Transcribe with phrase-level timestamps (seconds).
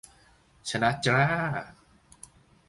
[0.69, 1.25] ชนะจร้า